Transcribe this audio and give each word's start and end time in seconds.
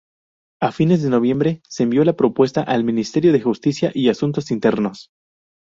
A 0.59 0.71
fines 0.71 1.03
de 1.03 1.11
noviembre, 1.11 1.61
envió 1.77 2.03
la 2.03 2.13
propuesta 2.15 2.61
al 2.63 2.83
Ministerio 2.83 3.31
de 3.31 3.39
Justicia 3.39 3.91
y 3.93 4.09
Asuntos 4.09 4.49
Internos. 4.49 5.11